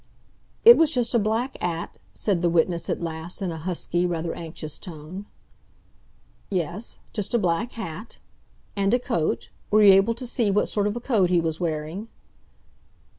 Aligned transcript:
"It 0.63 0.77
was 0.77 0.89
just 0.89 1.13
a 1.13 1.19
black 1.19 1.61
'at" 1.63 1.99
said 2.15 2.41
the 2.41 2.49
witness 2.49 2.89
at 2.89 3.01
last, 3.03 3.39
in 3.39 3.51
a 3.51 3.57
husky, 3.59 4.03
rather 4.07 4.33
anxious 4.33 4.79
tone. 4.79 5.27
"Yes—just 6.49 7.35
a 7.35 7.37
black 7.37 7.73
hat. 7.73 8.17
And 8.75 8.95
a 8.95 8.99
coat—were 8.99 9.83
you 9.83 9.93
able 9.93 10.15
to 10.15 10.25
see 10.25 10.49
what 10.49 10.69
sort 10.69 10.87
of 10.87 10.95
a 10.95 10.99
coat 11.01 11.29
he 11.29 11.39
was 11.39 11.59
wearing?" 11.59 12.07